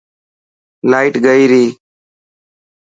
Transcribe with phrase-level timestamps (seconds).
[0.91, 1.65] لائٽ گئي ري.